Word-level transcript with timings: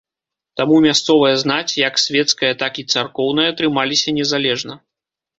Таму 0.59 0.75
мясцовая 0.85 1.33
знаць, 1.41 1.77
як 1.79 1.99
свецкая, 2.03 2.49
так 2.63 2.79
і 2.83 2.85
царкоўная 2.93 3.45
трымаліся 3.61 4.15
незалежна. 4.21 4.73